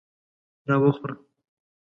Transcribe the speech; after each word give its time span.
دا 0.67 0.75
وخوره! 0.81 1.15